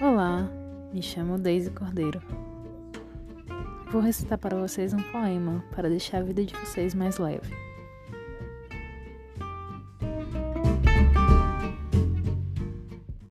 Olá, 0.00 0.48
me 0.92 1.02
chamo 1.02 1.36
Deise 1.36 1.72
Cordeiro. 1.72 2.22
Vou 3.90 4.00
recitar 4.00 4.38
para 4.38 4.56
vocês 4.56 4.94
um 4.94 5.02
poema 5.10 5.64
para 5.74 5.88
deixar 5.88 6.18
a 6.18 6.22
vida 6.22 6.44
de 6.44 6.54
vocês 6.54 6.94
mais 6.94 7.18
leve. 7.18 7.52